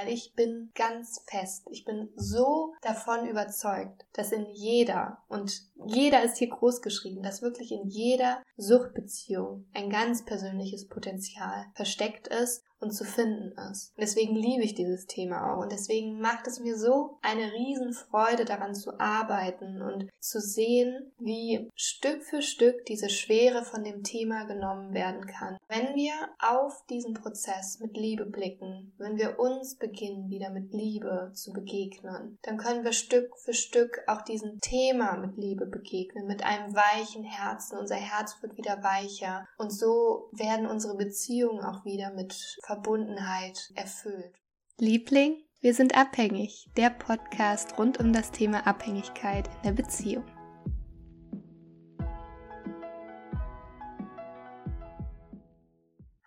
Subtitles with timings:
[0.00, 5.52] weil ich bin ganz fest, ich bin so davon überzeugt, dass in jeder, und
[5.86, 12.28] jeder ist hier groß geschrieben, dass wirklich in jeder Suchtbeziehung ein ganz persönliches Potenzial versteckt
[12.28, 13.92] ist und zu finden ist.
[13.98, 18.74] Deswegen liebe ich dieses Thema auch und deswegen macht es mir so eine Riesenfreude daran
[18.74, 24.94] zu arbeiten und zu sehen, wie Stück für Stück diese Schwere von dem Thema genommen
[24.94, 25.58] werden kann.
[25.68, 31.32] Wenn wir auf diesen Prozess mit Liebe blicken, wenn wir uns beginnen wieder mit Liebe
[31.34, 36.44] zu begegnen, dann können wir Stück für Stück auch diesem Thema mit Liebe begegnen, mit
[36.44, 37.78] einem weichen Herzen.
[37.78, 44.36] Unser Herz wird wieder weicher und so werden unsere Beziehungen auch wieder mit Verbundenheit erfüllt.
[44.78, 46.70] Liebling, wir sind abhängig.
[46.76, 50.24] Der Podcast rund um das Thema Abhängigkeit in der Beziehung.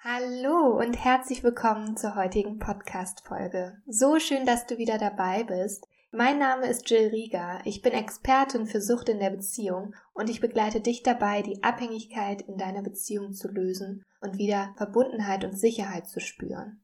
[0.04, 3.78] Hallo und herzlich willkommen zur heutigen Podcast-Folge.
[3.88, 5.88] So schön, dass du wieder dabei bist.
[6.16, 7.60] Mein Name ist Jill Rieger.
[7.66, 12.44] Ich bin Expertin für Sucht in der Beziehung und ich begleite dich dabei, die Abhängigkeit
[12.44, 16.84] in deiner Beziehung zu lösen und wieder Verbundenheit und Sicherheit zu spüren.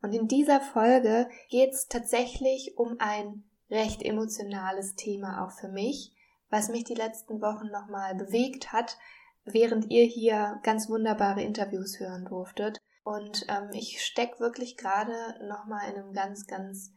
[0.00, 6.12] Und in dieser Folge geht es tatsächlich um ein recht emotionales Thema auch für mich,
[6.48, 8.96] was mich die letzten Wochen nochmal bewegt hat,
[9.44, 12.78] während ihr hier ganz wunderbare Interviews hören durftet.
[13.02, 16.92] Und ähm, ich stecke wirklich gerade nochmal in einem ganz, ganz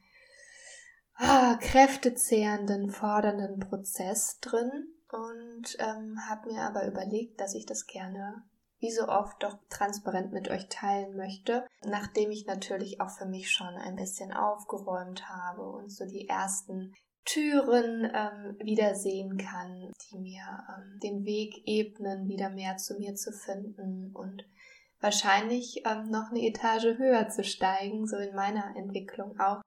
[1.16, 8.44] ah, kräftezehrenden, fordernden Prozess drin und ähm, habe mir aber überlegt, dass ich das gerne
[8.80, 13.52] wie so oft doch transparent mit euch teilen möchte, nachdem ich natürlich auch für mich
[13.52, 20.18] schon ein bisschen aufgeräumt habe und so die ersten Türen ähm, wieder sehen kann, die
[20.18, 24.44] mir ähm, den Weg ebnen, wieder mehr zu mir zu finden und
[25.00, 29.62] wahrscheinlich ähm, noch eine Etage höher zu steigen, so in meiner Entwicklung auch,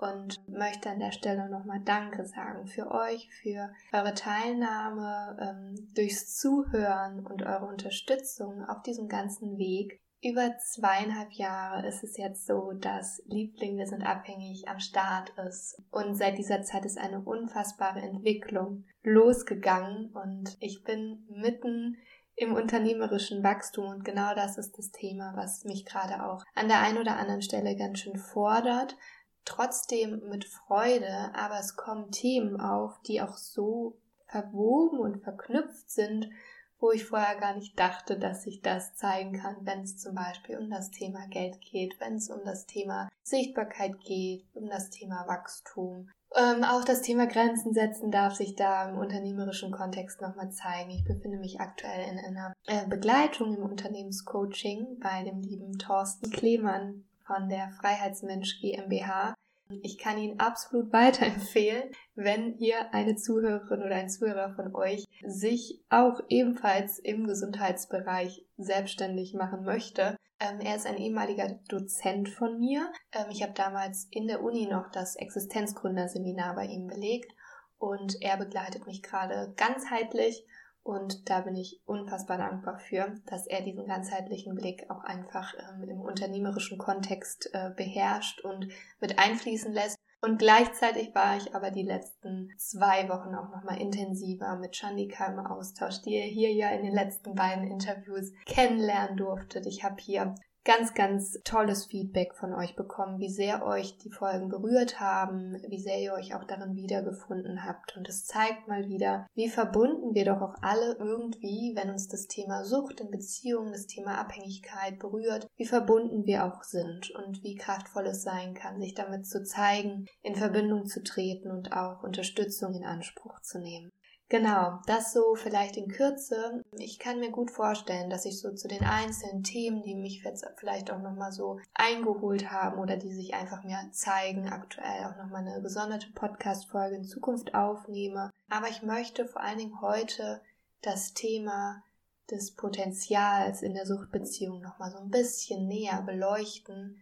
[0.00, 6.36] und möchte an der Stelle nochmal Danke sagen für euch, für eure Teilnahme, ähm, durchs
[6.36, 10.00] Zuhören und eure Unterstützung auf diesem ganzen Weg.
[10.22, 15.82] Über zweieinhalb Jahre ist es jetzt so, dass Liebling, wir sind abhängig am Start ist.
[15.90, 21.96] Und seit dieser Zeit ist eine unfassbare Entwicklung losgegangen und ich bin mitten
[22.36, 26.80] im unternehmerischen Wachstum und genau das ist das Thema, was mich gerade auch an der
[26.80, 28.96] einen oder anderen Stelle ganz schön fordert,
[29.44, 36.30] trotzdem mit Freude, aber es kommen Themen auf, die auch so verwoben und verknüpft sind,
[36.78, 40.56] wo ich vorher gar nicht dachte, dass ich das zeigen kann, wenn es zum Beispiel
[40.58, 45.26] um das Thema Geld geht, wenn es um das Thema Sichtbarkeit geht, um das Thema
[45.28, 46.10] Wachstum.
[46.34, 50.90] Ähm, auch das Thema Grenzen setzen darf sich da im unternehmerischen Kontext nochmal zeigen.
[50.90, 57.04] Ich befinde mich aktuell in einer äh, Begleitung im Unternehmenscoaching bei dem lieben Thorsten Klemann,
[57.30, 59.34] von der Freiheitsmensch GmbH.
[59.82, 65.80] Ich kann ihn absolut weiterempfehlen, wenn ihr eine Zuhörerin oder ein Zuhörer von euch sich
[65.90, 70.16] auch ebenfalls im Gesundheitsbereich selbstständig machen möchte.
[70.40, 72.90] Ähm, er ist ein ehemaliger Dozent von mir.
[73.12, 77.32] Ähm, ich habe damals in der Uni noch das Existenzgründerseminar bei ihm belegt
[77.78, 80.44] und er begleitet mich gerade ganzheitlich
[80.82, 85.88] und da bin ich unfassbar dankbar für, dass er diesen ganzheitlichen Blick auch einfach ähm,
[85.88, 88.68] im unternehmerischen Kontext äh, beherrscht und
[89.00, 89.98] mit einfließen lässt.
[90.22, 95.38] Und gleichzeitig war ich aber die letzten zwei Wochen auch nochmal intensiver mit Chandika im
[95.38, 99.66] Austausch, die ihr hier ja in den letzten beiden Interviews kennenlernen durftet.
[99.66, 104.48] Ich habe hier ganz, ganz tolles Feedback von euch bekommen, wie sehr euch die Folgen
[104.48, 107.96] berührt haben, wie sehr ihr euch auch darin wiedergefunden habt.
[107.96, 112.26] Und es zeigt mal wieder, wie verbunden wir doch auch alle irgendwie, wenn uns das
[112.26, 117.54] Thema Sucht in Beziehungen, das Thema Abhängigkeit berührt, wie verbunden wir auch sind und wie
[117.54, 122.74] kraftvoll es sein kann, sich damit zu zeigen, in Verbindung zu treten und auch Unterstützung
[122.74, 123.90] in Anspruch zu nehmen.
[124.30, 126.62] Genau, das so vielleicht in Kürze.
[126.78, 130.46] Ich kann mir gut vorstellen, dass ich so zu den einzelnen Themen, die mich jetzt
[130.56, 135.44] vielleicht auch nochmal so eingeholt haben oder die sich einfach mir zeigen, aktuell auch nochmal
[135.44, 138.30] eine gesonderte Podcast-Folge in Zukunft aufnehme.
[138.48, 140.40] Aber ich möchte vor allen Dingen heute
[140.80, 141.82] das Thema
[142.30, 147.00] des Potenzials in der Suchtbeziehung nochmal so ein bisschen näher beleuchten,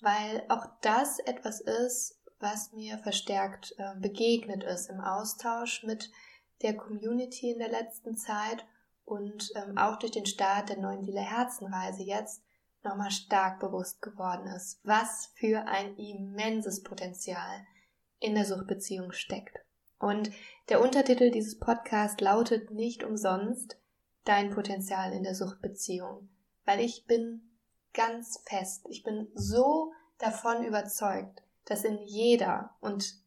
[0.00, 6.10] weil auch das etwas ist, was mir verstärkt äh, begegnet ist im Austausch mit
[6.62, 8.64] der Community in der letzten Zeit
[9.04, 12.42] und ähm, auch durch den Start der neuen Lila Herzenreise jetzt
[12.82, 17.66] nochmal stark bewusst geworden ist, was für ein immenses Potenzial
[18.18, 19.58] in der Suchtbeziehung steckt.
[19.98, 20.30] Und
[20.68, 23.78] der Untertitel dieses Podcasts lautet nicht umsonst
[24.24, 26.30] Dein Potenzial in der Suchtbeziehung,
[26.64, 27.58] weil ich bin
[27.92, 33.23] ganz fest, ich bin so davon überzeugt, dass in jeder, und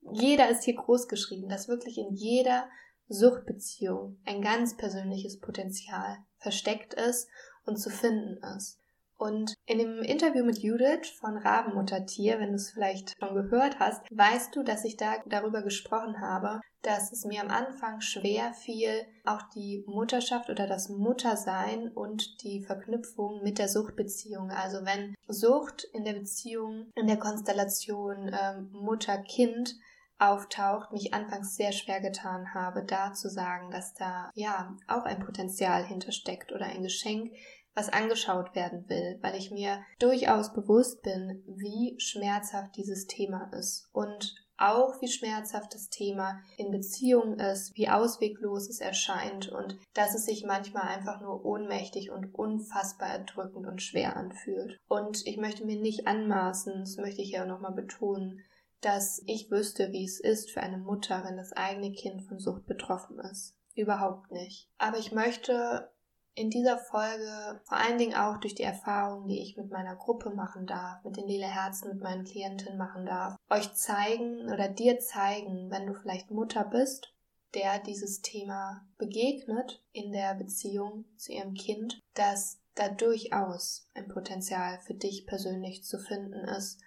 [0.00, 2.68] jeder ist hier groß geschrieben, dass wirklich in jeder
[3.08, 7.28] Suchtbeziehung ein ganz persönliches Potenzial versteckt ist
[7.64, 8.78] und zu finden ist.
[9.18, 14.02] Und in dem Interview mit Judith von Rabenmuttertier, wenn du es vielleicht schon gehört hast,
[14.12, 19.04] weißt du, dass ich da darüber gesprochen habe, dass es mir am Anfang schwer fiel,
[19.24, 24.50] auch die Mutterschaft oder das Muttersein und die Verknüpfung mit der Suchtbeziehung.
[24.52, 29.74] Also wenn Sucht in der Beziehung, in der Konstellation ähm, Mutter-Kind
[30.18, 35.20] auftaucht, mich anfangs sehr schwer getan habe, da zu sagen, dass da ja auch ein
[35.20, 37.32] Potenzial hintersteckt oder ein Geschenk,
[37.78, 43.88] was angeschaut werden will, weil ich mir durchaus bewusst bin, wie schmerzhaft dieses Thema ist
[43.92, 50.16] und auch wie schmerzhaft das Thema in Beziehungen ist, wie ausweglos es erscheint und dass
[50.16, 54.80] es sich manchmal einfach nur ohnmächtig und unfassbar erdrückend und schwer anfühlt.
[54.88, 58.40] Und ich möchte mir nicht anmaßen, das möchte ich ja nochmal betonen,
[58.80, 62.66] dass ich wüsste, wie es ist für eine Mutter, wenn das eigene Kind von Sucht
[62.66, 63.54] betroffen ist.
[63.76, 64.68] Überhaupt nicht.
[64.78, 65.88] Aber ich möchte
[66.38, 70.30] in dieser Folge vor allen Dingen auch durch die Erfahrungen, die ich mit meiner Gruppe
[70.30, 75.00] machen darf, mit den Lila Herzen, mit meinen Klientinnen machen darf, euch zeigen oder dir
[75.00, 77.12] zeigen, wenn du vielleicht Mutter bist,
[77.54, 84.78] der dieses Thema begegnet in der Beziehung zu ihrem Kind, dass da durchaus ein Potenzial
[84.78, 86.80] für dich persönlich zu finden ist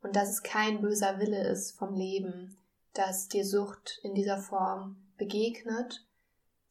[0.00, 2.56] und dass es kein böser Wille ist vom Leben,
[2.94, 6.06] dass dir Sucht in dieser Form begegnet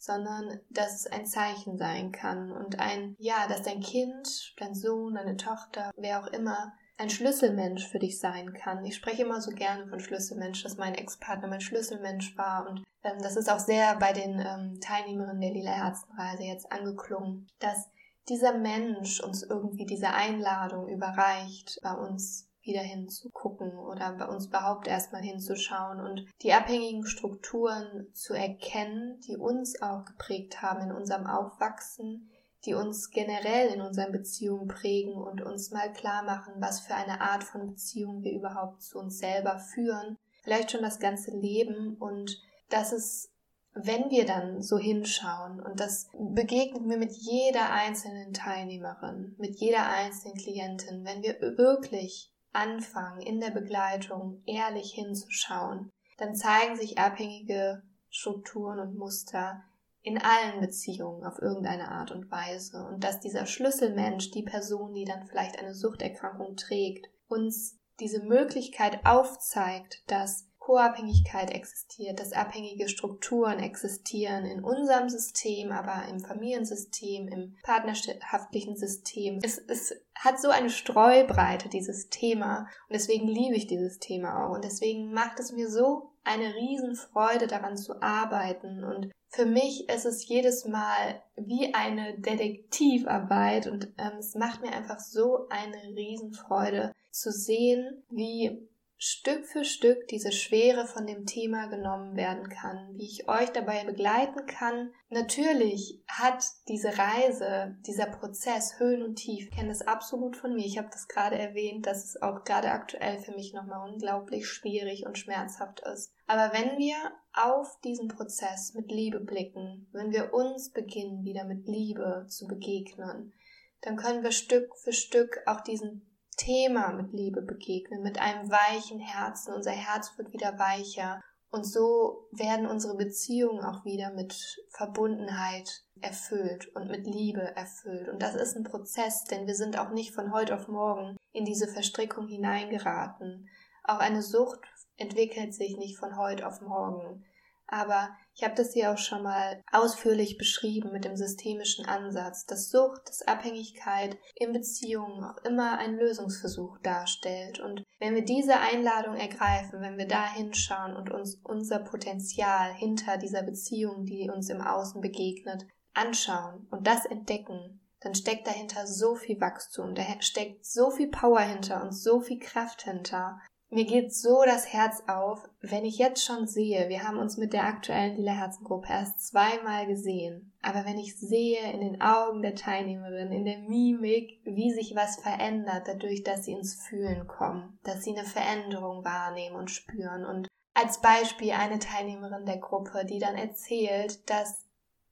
[0.02, 5.14] sondern dass es ein Zeichen sein kann und ein, ja, dass dein Kind, dein Sohn,
[5.14, 8.84] deine Tochter, wer auch immer, ein Schlüsselmensch für dich sein kann.
[8.84, 13.20] Ich spreche immer so gerne von Schlüsselmensch, dass mein Ex-Partner mein Schlüsselmensch war und ähm,
[13.22, 17.88] das ist auch sehr bei den ähm, Teilnehmerinnen der Lila Herzenreise jetzt angeklungen, dass
[18.28, 24.88] dieser Mensch uns irgendwie diese Einladung überreicht, bei uns wieder hinzugucken oder bei uns überhaupt
[24.88, 31.28] erstmal hinzuschauen und die abhängigen Strukturen zu erkennen, die uns auch geprägt haben in unserem
[31.28, 32.30] Aufwachsen,
[32.66, 37.22] die uns generell in unseren Beziehungen prägen und uns mal klar machen, was für eine
[37.22, 42.40] Art von Beziehung wir überhaupt zu uns selber führen, vielleicht schon das ganze Leben und
[42.70, 43.32] dass es
[43.74, 49.88] wenn wir dann so hinschauen, und das begegnet mir mit jeder einzelnen Teilnehmerin, mit jeder
[49.88, 57.84] einzelnen Klientin, wenn wir wirklich anfangen, in der Begleitung ehrlich hinzuschauen, dann zeigen sich abhängige
[58.10, 59.64] Strukturen und Muster
[60.04, 62.86] in allen Beziehungen auf irgendeine Art und Weise.
[62.86, 69.06] Und dass dieser Schlüsselmensch, die Person, die dann vielleicht eine Suchterkrankung trägt, uns diese Möglichkeit
[69.06, 77.58] aufzeigt, dass Co-Abhängigkeit existiert, dass abhängige Strukturen existieren in unserem System, aber im Familiensystem, im
[77.64, 79.40] partnerschaftlichen System.
[79.42, 82.68] Es, es hat so eine Streubreite, dieses Thema.
[82.88, 84.54] Und deswegen liebe ich dieses Thema auch.
[84.54, 88.84] Und deswegen macht es mir so eine Riesenfreude, daran zu arbeiten.
[88.84, 94.74] Und für mich ist es jedes Mal wie eine Detektivarbeit und ähm, es macht mir
[94.74, 98.70] einfach so eine Riesenfreude zu sehen, wie
[99.04, 103.84] Stück für Stück diese Schwere von dem Thema genommen werden kann, wie ich euch dabei
[103.84, 104.94] begleiten kann.
[105.10, 110.68] Natürlich hat diese Reise, dieser Prozess Höhen und Tief, ich kenne das absolut von mir.
[110.68, 115.08] Ich habe das gerade erwähnt, dass es auch gerade aktuell für mich nochmal unglaublich schwierig
[115.08, 116.14] und schmerzhaft ist.
[116.28, 116.96] Aber wenn wir
[117.34, 123.34] auf diesen Prozess mit Liebe blicken, wenn wir uns beginnen, wieder mit Liebe zu begegnen,
[123.82, 126.06] dann können wir Stück für Stück auch diesen
[126.42, 129.54] Thema mit Liebe begegnen, mit einem weichen Herzen.
[129.54, 131.22] Unser Herz wird wieder weicher.
[131.52, 134.34] Und so werden unsere Beziehungen auch wieder mit
[134.70, 138.10] Verbundenheit erfüllt und mit Liebe erfüllt.
[138.10, 141.46] Und das ist ein Prozess, denn wir sind auch nicht von heute auf morgen in
[141.46, 143.48] diese Verstrickung hineingeraten.
[143.84, 144.62] Auch eine Sucht
[144.98, 147.24] entwickelt sich nicht von heute auf morgen.
[147.72, 152.70] Aber ich habe das hier auch schon mal ausführlich beschrieben mit dem systemischen Ansatz, dass
[152.70, 157.62] Sucht, dass Abhängigkeit in Beziehungen auch immer ein Lösungsversuch darstellt.
[157.62, 163.18] Und wenn wir diese Einladung ergreifen, wenn wir da hinschauen und uns unser Potenzial hinter
[163.18, 169.16] dieser Beziehung, die uns im Außen begegnet, anschauen und das entdecken, dann steckt dahinter so
[169.16, 173.40] viel Wachstum, da steckt so viel Power hinter und so viel Kraft hinter.
[173.74, 177.54] Mir geht so das Herz auf, wenn ich jetzt schon sehe, wir haben uns mit
[177.54, 182.56] der aktuellen Lila Herzengruppe erst zweimal gesehen, aber wenn ich sehe in den Augen der
[182.56, 188.04] Teilnehmerin, in der Mimik, wie sich was verändert, dadurch, dass sie ins Fühlen kommen, dass
[188.04, 190.26] sie eine Veränderung wahrnehmen und spüren.
[190.26, 194.66] Und als Beispiel eine Teilnehmerin der Gruppe, die dann erzählt, dass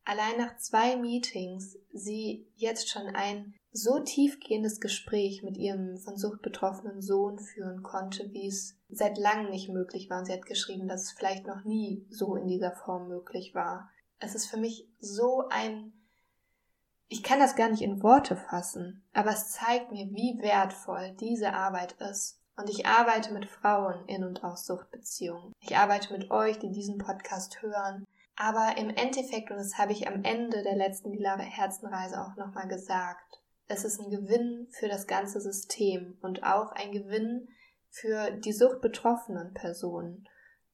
[0.03, 6.41] allein nach zwei Meetings sie jetzt schon ein so tiefgehendes Gespräch mit ihrem von Sucht
[6.41, 10.19] betroffenen Sohn führen konnte, wie es seit langem nicht möglich war.
[10.19, 13.89] Und sie hat geschrieben, dass es vielleicht noch nie so in dieser Form möglich war.
[14.19, 15.93] Es ist für mich so ein,
[17.07, 21.53] ich kann das gar nicht in Worte fassen, aber es zeigt mir, wie wertvoll diese
[21.53, 22.39] Arbeit ist.
[22.57, 25.53] Und ich arbeite mit Frauen in und aus Suchtbeziehungen.
[25.61, 28.05] Ich arbeite mit euch, die diesen Podcast hören.
[28.35, 32.67] Aber im Endeffekt, und das habe ich am Ende der letzten Lila Herzenreise auch nochmal
[32.67, 33.38] gesagt,
[33.69, 37.47] es ist ein Gewinn für das ganze System und auch ein Gewinn
[37.89, 40.27] für die suchtbetroffenen Personen,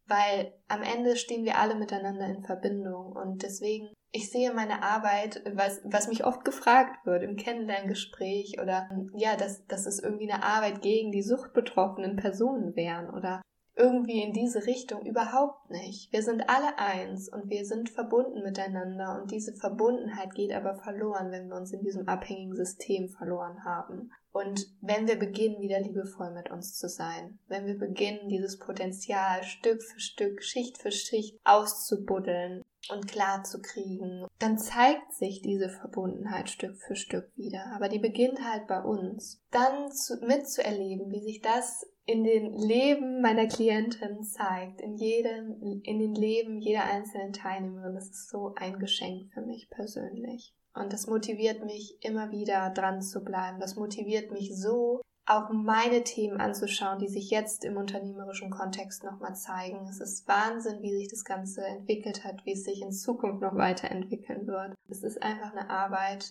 [0.08, 5.44] weil am Ende stehen wir alle miteinander in Verbindung und deswegen ich sehe meine Arbeit,
[5.56, 10.42] was, was mich oft gefragt wird im Kennenlerngespräch oder ja, dass, dass es irgendwie eine
[10.42, 13.42] Arbeit gegen die suchtbetroffenen Personen wären oder
[13.76, 16.12] irgendwie in diese Richtung überhaupt nicht.
[16.12, 21.32] Wir sind alle eins und wir sind verbunden miteinander und diese Verbundenheit geht aber verloren,
[21.32, 24.12] wenn wir uns in diesem abhängigen System verloren haben.
[24.32, 29.44] Und wenn wir beginnen, wieder liebevoll mit uns zu sein, wenn wir beginnen, dieses Potenzial
[29.44, 35.70] Stück für Stück, Schicht für Schicht auszubuddeln und klar zu kriegen, dann zeigt sich diese
[35.70, 37.66] Verbundenheit Stück für Stück wieder.
[37.76, 39.42] Aber die beginnt halt bei uns.
[39.52, 46.00] Dann zu, mitzuerleben, wie sich das in den Leben meiner Klientin zeigt, in jedem, in
[46.00, 50.54] den Leben jeder einzelnen Teilnehmerin, das ist so ein Geschenk für mich persönlich.
[50.74, 53.60] Und das motiviert mich immer wieder dran zu bleiben.
[53.60, 59.36] Das motiviert mich so, auch meine Themen anzuschauen, die sich jetzt im unternehmerischen Kontext nochmal
[59.36, 59.88] zeigen.
[59.90, 63.56] Es ist Wahnsinn, wie sich das Ganze entwickelt hat, wie es sich in Zukunft noch
[63.56, 64.76] weiterentwickeln wird.
[64.88, 66.30] Es ist einfach eine Arbeit,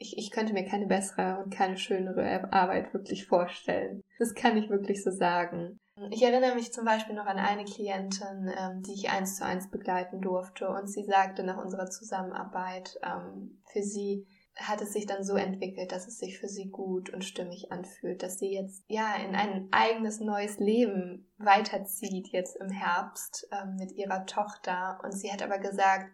[0.00, 4.02] ich, ich könnte mir keine bessere und keine schönere Arbeit wirklich vorstellen.
[4.18, 5.78] Das kann ich wirklich so sagen.
[6.10, 9.70] Ich erinnere mich zum Beispiel noch an eine Klientin, ähm, die ich eins zu eins
[9.70, 14.26] begleiten durfte und sie sagte nach unserer Zusammenarbeit, ähm, für sie
[14.56, 18.22] hat es sich dann so entwickelt, dass es sich für sie gut und stimmig anfühlt,
[18.22, 23.92] dass sie jetzt ja in ein eigenes neues Leben weiterzieht jetzt im Herbst ähm, mit
[23.92, 26.10] ihrer Tochter und sie hat aber gesagt,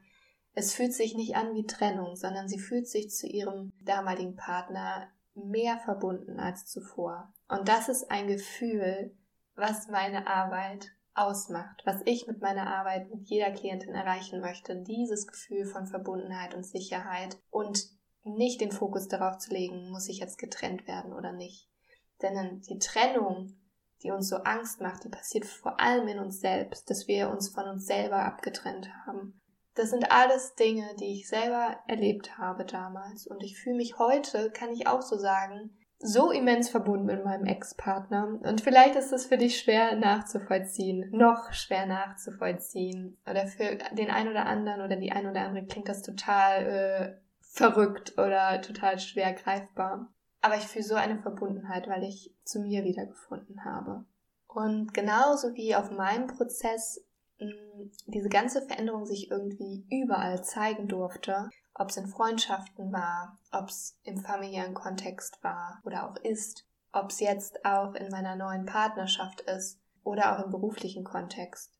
[0.59, 5.07] es fühlt sich nicht an wie Trennung, sondern sie fühlt sich zu ihrem damaligen Partner
[5.35, 7.31] mehr verbunden als zuvor.
[7.47, 9.15] Und das ist ein Gefühl,
[9.55, 14.77] was meine Arbeit ausmacht, was ich mit meiner Arbeit mit jeder Klientin erreichen möchte.
[14.77, 17.91] Dieses Gefühl von Verbundenheit und Sicherheit und
[18.25, 21.69] nicht den Fokus darauf zu legen, muss ich jetzt getrennt werden oder nicht.
[22.23, 23.59] Denn die Trennung,
[24.03, 27.51] die uns so Angst macht, die passiert vor allem in uns selbst, dass wir uns
[27.51, 29.39] von uns selber abgetrennt haben.
[29.77, 33.27] Das sind alles Dinge, die ich selber erlebt habe damals.
[33.27, 37.45] Und ich fühle mich heute, kann ich auch so sagen, so immens verbunden mit meinem
[37.45, 38.39] Ex-Partner.
[38.43, 43.19] Und vielleicht ist es für dich schwer nachzuvollziehen, noch schwer nachzuvollziehen.
[43.29, 47.15] Oder für den einen oder anderen oder die ein oder andere klingt das total äh,
[47.41, 50.09] verrückt oder total schwer greifbar.
[50.41, 54.05] Aber ich fühle so eine Verbundenheit, weil ich zu mir wiedergefunden habe.
[54.47, 57.06] Und genauso wie auf meinem Prozess
[58.07, 63.99] diese ganze Veränderung sich irgendwie überall zeigen durfte, ob es in Freundschaften war, ob es
[64.05, 69.43] im familiären Kontext war oder auch ist, ob es jetzt auch in meiner neuen Partnerschaft
[69.43, 71.73] ist oder auch im beruflichen Kontext.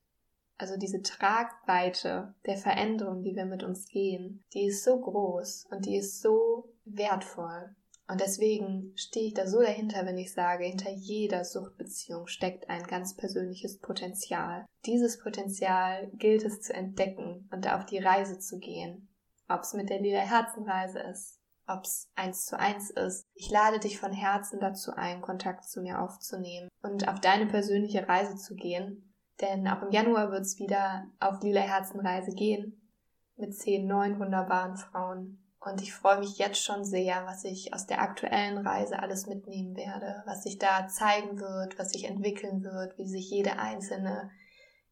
[0.59, 5.85] Also diese Tragweite der Veränderung, die wir mit uns gehen, die ist so groß und
[5.85, 7.75] die ist so wertvoll.
[8.09, 12.83] Und deswegen stehe ich da so dahinter, wenn ich sage, hinter jeder Suchtbeziehung steckt ein
[12.83, 14.65] ganz persönliches Potenzial.
[14.85, 19.09] Dieses Potenzial gilt es zu entdecken und auf die Reise zu gehen.
[19.49, 23.25] Ob es mit der Lila Herzenreise ist, ob es eins zu eins ist.
[23.33, 28.07] Ich lade dich von Herzen dazu ein, Kontakt zu mir aufzunehmen und auf deine persönliche
[28.07, 29.13] Reise zu gehen.
[29.41, 32.89] Denn auch im Januar wird es wieder auf Lila Herzenreise gehen
[33.35, 37.85] mit zehn neuen wunderbaren Frauen und ich freue mich jetzt schon sehr, was ich aus
[37.85, 42.97] der aktuellen Reise alles mitnehmen werde, was sich da zeigen wird, was sich entwickeln wird,
[42.97, 44.31] wie sich jede einzelne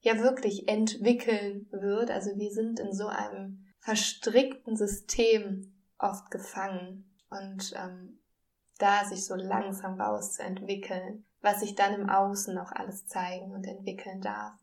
[0.02, 2.12] ja wirklich entwickeln wird.
[2.12, 8.20] Also wir sind in so einem verstrickten System oft gefangen und ähm,
[8.78, 14.22] da sich so langsam rauszuentwickeln, was sich dann im Außen auch alles zeigen und entwickeln
[14.22, 14.54] darf.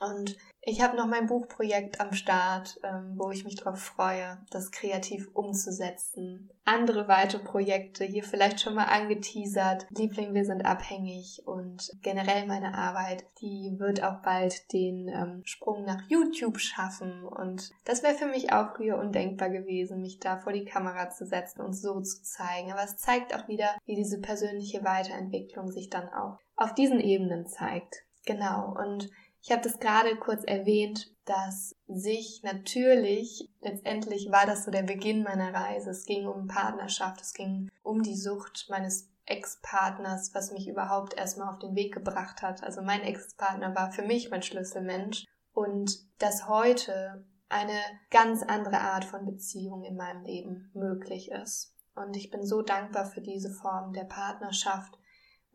[0.00, 4.70] Und ich habe noch mein Buchprojekt am Start, ähm, wo ich mich darauf freue, das
[4.70, 6.50] kreativ umzusetzen.
[6.64, 9.86] Andere weitere Projekte hier vielleicht schon mal angeteasert.
[9.96, 15.84] Liebling, wir sind abhängig und generell meine Arbeit, die wird auch bald den ähm, Sprung
[15.84, 17.24] nach YouTube schaffen.
[17.24, 21.24] Und das wäre für mich auch früher undenkbar gewesen, mich da vor die Kamera zu
[21.24, 22.72] setzen und so zu zeigen.
[22.72, 27.46] Aber es zeigt auch wieder, wie diese persönliche Weiterentwicklung sich dann auch auf diesen Ebenen
[27.46, 28.04] zeigt.
[28.26, 28.76] Genau.
[28.76, 29.08] Und
[29.48, 35.22] Ich habe das gerade kurz erwähnt, dass sich natürlich, letztendlich war das so der Beginn
[35.22, 35.88] meiner Reise.
[35.88, 41.48] Es ging um Partnerschaft, es ging um die Sucht meines Ex-Partners, was mich überhaupt erstmal
[41.48, 42.62] auf den Weg gebracht hat.
[42.62, 45.24] Also mein Ex-Partner war für mich mein Schlüsselmensch.
[45.54, 51.74] Und dass heute eine ganz andere Art von Beziehung in meinem Leben möglich ist.
[51.94, 54.97] Und ich bin so dankbar für diese Form der Partnerschaft,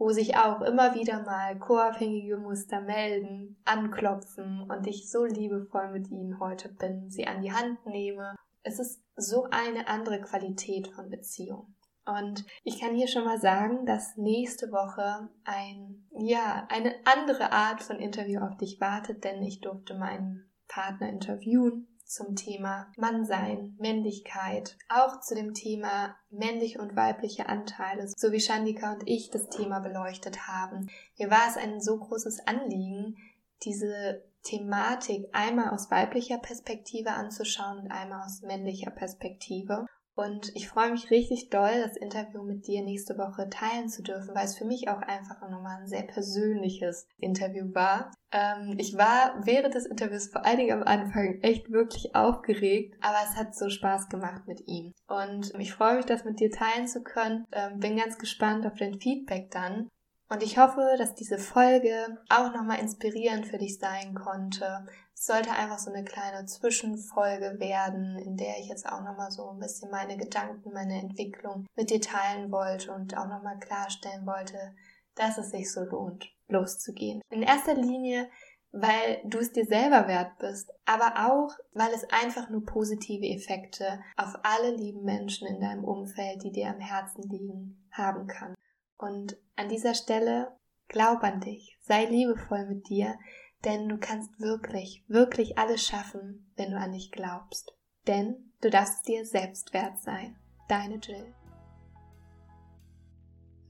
[0.04, 6.12] wo sich auch immer wieder mal co-abhängige Muster melden, anklopfen und ich so liebevoll mit
[6.12, 8.36] ihnen heute bin, sie an die Hand nehme.
[8.64, 11.74] Es ist so eine andere Qualität von Beziehung.
[12.06, 17.82] Und ich kann hier schon mal sagen, dass nächste Woche ein, ja, eine andere Art
[17.82, 24.78] von Interview auf dich wartet, denn ich durfte meinen Partner interviewen zum Thema Mannsein, Männlichkeit,
[24.90, 29.80] auch zu dem Thema männliche und weibliche Anteile, so wie Shandika und ich das Thema
[29.80, 30.90] beleuchtet haben.
[31.18, 33.18] Mir war es ein so großes Anliegen,
[33.64, 39.86] diese Thematik einmal aus weiblicher Perspektive anzuschauen und einmal aus männlicher Perspektive.
[40.16, 44.36] Und ich freue mich richtig doll, das Interview mit dir nächste Woche teilen zu dürfen,
[44.36, 48.12] weil es für mich auch einfach nochmal ein sehr persönliches Interview war.
[48.32, 53.18] Ähm, ich war während des Interviews vor allen Dingen am Anfang echt wirklich aufgeregt, aber
[53.24, 54.94] es hat so Spaß gemacht mit ihm.
[55.08, 57.46] Und ich freue mich, das mit dir teilen zu können.
[57.52, 59.90] Ähm, bin ganz gespannt auf dein Feedback dann.
[60.30, 64.86] Und ich hoffe, dass diese Folge auch nochmal inspirierend für dich sein konnte.
[65.26, 69.60] Sollte einfach so eine kleine Zwischenfolge werden, in der ich jetzt auch nochmal so ein
[69.60, 74.76] bisschen meine Gedanken, meine Entwicklung mit dir teilen wollte und auch nochmal klarstellen wollte,
[75.16, 77.22] dass es sich so lohnt, loszugehen.
[77.30, 78.30] In erster Linie,
[78.74, 84.02] weil du es dir selber wert bist, aber auch, weil es einfach nur positive Effekte
[84.18, 88.56] auf alle lieben Menschen in deinem Umfeld, die dir am Herzen liegen, haben kann.
[88.98, 90.58] Und an dieser Stelle
[90.90, 93.18] glaub an dich, sei liebevoll mit dir,
[93.66, 97.74] denn du kannst wirklich, wirklich alles schaffen, wenn du an dich glaubst.
[98.08, 100.36] Denn du darfst dir selbst wert sein.
[100.68, 101.34] Deine Jill.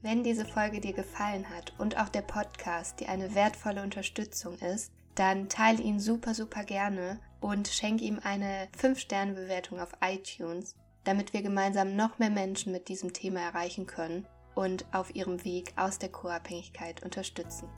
[0.02, 4.92] Wenn diese Folge dir gefallen hat und auch der Podcast dir eine wertvolle Unterstützung ist,
[5.14, 11.42] dann teile ihn super, super gerne und schenke ihm eine 5-Sterne-Bewertung auf iTunes, damit wir
[11.42, 16.10] gemeinsam noch mehr Menschen mit diesem Thema erreichen können und auf ihrem Weg aus der
[16.10, 17.68] Co-Abhängigkeit unterstützen.